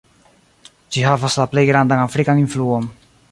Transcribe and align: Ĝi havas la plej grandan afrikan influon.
Ĝi 0.95 1.03
havas 1.09 1.37
la 1.41 1.45
plej 1.53 1.67
grandan 1.73 2.03
afrikan 2.09 2.43
influon. 2.47 2.89